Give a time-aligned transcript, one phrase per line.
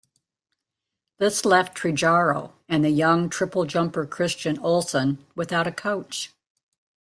[1.19, 6.31] This left Tregaro and the young triple jumper Christian Olsson without a coach.